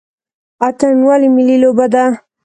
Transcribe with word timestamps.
اتن 0.67 0.95
ولې 1.07 1.29
ملي 1.35 1.55
لوبه 1.63 1.85
ده؟ 1.93 2.05